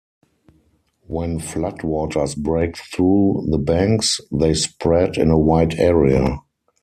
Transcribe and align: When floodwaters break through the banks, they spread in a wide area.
When 1.05 1.39
floodwaters 1.39 2.35
break 2.35 2.75
through 2.75 3.45
the 3.51 3.59
banks, 3.59 4.19
they 4.31 4.55
spread 4.55 5.15
in 5.15 5.29
a 5.29 5.37
wide 5.37 5.75
area. 5.75 6.39